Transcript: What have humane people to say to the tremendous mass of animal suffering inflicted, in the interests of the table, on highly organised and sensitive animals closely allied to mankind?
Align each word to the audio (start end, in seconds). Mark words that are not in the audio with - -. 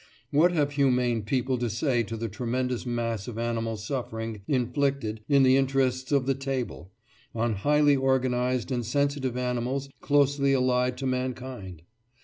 What 0.31 0.51
have 0.53 0.71
humane 0.71 1.21
people 1.21 1.59
to 1.59 1.69
say 1.69 2.01
to 2.01 2.17
the 2.17 2.27
tremendous 2.27 2.87
mass 2.87 3.27
of 3.27 3.37
animal 3.37 3.77
suffering 3.77 4.41
inflicted, 4.47 5.21
in 5.29 5.43
the 5.43 5.55
interests 5.57 6.11
of 6.11 6.25
the 6.25 6.33
table, 6.33 6.91
on 7.35 7.53
highly 7.57 7.95
organised 7.97 8.71
and 8.71 8.83
sensitive 8.83 9.37
animals 9.37 9.89
closely 10.01 10.53
allied 10.53 10.97
to 10.97 11.05
mankind? 11.05 11.83